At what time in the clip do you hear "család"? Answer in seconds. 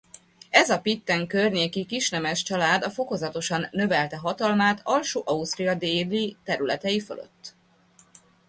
2.43-2.83